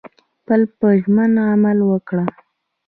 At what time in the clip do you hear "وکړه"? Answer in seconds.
1.89-2.25